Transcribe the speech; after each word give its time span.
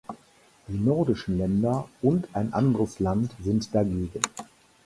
Die 0.67 0.79
nordischen 0.79 1.37
Länder 1.37 1.87
und 2.01 2.27
ein 2.35 2.53
anderes 2.53 2.99
Land 2.99 3.33
sind 3.39 3.75
dagegen. 3.75 4.21